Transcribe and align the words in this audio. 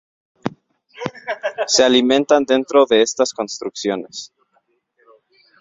Se 1.67 1.83
alimentan 1.83 2.43
dentro 2.43 2.87
de 2.87 3.03
estas 3.03 3.33
construcciones. 3.33 4.33